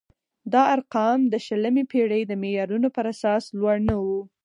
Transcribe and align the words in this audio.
دا 0.53 0.61
ارقام 0.75 1.19
د 1.27 1.33
شلمې 1.45 1.83
پېړۍ 1.91 2.21
د 2.27 2.31
معیارونو 2.41 2.87
پر 2.95 3.05
اساس 3.13 3.43
لوړ 3.59 3.75
نه 3.89 3.95
وو. 4.03 4.21